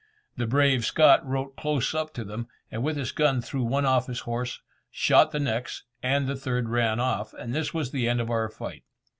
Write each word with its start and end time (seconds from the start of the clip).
The 0.35 0.47
brave 0.47 0.83
Scot 0.83 1.23
rode 1.23 1.55
close 1.57 1.93
up 1.93 2.11
to 2.15 2.23
them, 2.23 2.47
and 2.71 2.81
with 2.81 2.97
his 2.97 3.11
gun 3.11 3.39
threw 3.39 3.61
one 3.61 3.85
off 3.85 4.07
his 4.07 4.21
horse, 4.21 4.59
shot 4.89 5.29
the 5.29 5.39
next, 5.39 5.83
and 6.01 6.25
the 6.25 6.35
third 6.35 6.69
ran 6.69 6.99
off, 6.99 7.33
and 7.35 7.53
this 7.53 7.71
was 7.71 7.91
the 7.91 8.09
end 8.09 8.19
of 8.19 8.31
our 8.31 8.49
fight. 8.49 8.81